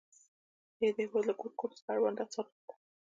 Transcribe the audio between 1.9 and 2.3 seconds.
اړوند